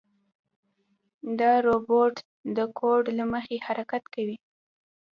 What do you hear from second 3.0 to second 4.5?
له مخې حرکت کوي.